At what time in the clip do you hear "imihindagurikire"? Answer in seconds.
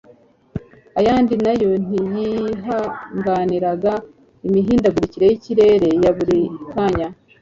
4.47-5.23